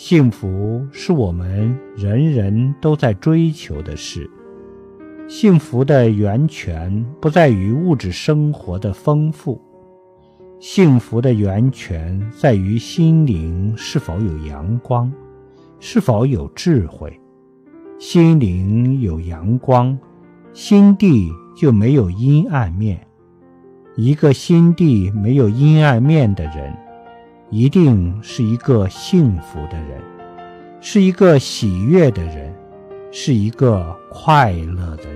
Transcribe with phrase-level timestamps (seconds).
[0.00, 4.30] 幸福是我们人人都在追求的事。
[5.26, 9.60] 幸福的源泉不在于物质生活的丰富，
[10.60, 15.12] 幸福的源泉在于心灵是否有阳光，
[15.80, 17.20] 是否有智慧。
[17.98, 19.98] 心灵有阳光，
[20.52, 23.04] 心地就没有阴暗面。
[23.96, 26.72] 一个心地没有阴暗面的人。
[27.50, 30.02] 一定是一个幸福的人，
[30.82, 32.54] 是一个喜悦的人，
[33.10, 35.07] 是一个快乐的人。